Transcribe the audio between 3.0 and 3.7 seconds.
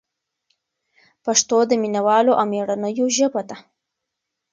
ژبه ده.